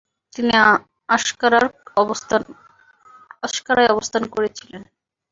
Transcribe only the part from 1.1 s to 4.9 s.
আঙ্কারায় অবস্থান করছিলেন।